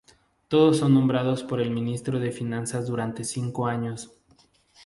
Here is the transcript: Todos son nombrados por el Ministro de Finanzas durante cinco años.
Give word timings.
Todos 0.47 0.79
son 0.79 0.95
nombrados 0.95 1.43
por 1.43 1.61
el 1.61 1.69
Ministro 1.69 2.17
de 2.19 2.31
Finanzas 2.31 2.87
durante 2.87 3.23
cinco 3.23 3.67
años. 3.67 4.09